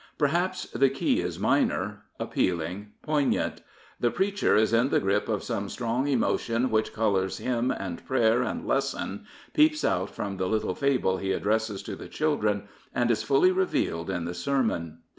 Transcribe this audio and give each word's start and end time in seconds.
Perhaps 0.17 0.71
the 0.71 0.89
key 0.89 1.19
is 1.21 1.37
minor, 1.37 2.01
appealing, 2.19 2.91
poignant. 3.03 3.61
The 3.99 4.09
preacher 4.09 4.55
is 4.55 4.73
in 4.73 4.89
the 4.89 4.99
grip 4.99 5.29
of 5.29 5.43
some 5.43 5.69
strong 5.69 6.07
emotion 6.07 6.71
which 6.71 6.91
colours 6.91 7.37
hymn 7.37 7.69
and 7.69 8.03
prayer 8.03 8.41
and 8.41 8.65
lesson, 8.67 9.27
peeps 9.53 9.83
out 9.85 10.09
from 10.09 10.37
the 10.37 10.47
little 10.49 10.73
fable 10.73 11.17
he 11.17 11.33
addresses 11.33 11.83
to 11.83 11.95
the 11.95 12.07
children, 12.07 12.63
and 12.95 13.11
is 13.11 13.21
fully 13.21 13.51
revealed 13.51 14.09
in 14.09 14.25
the 14.25 14.33
sermon. 14.33 15.03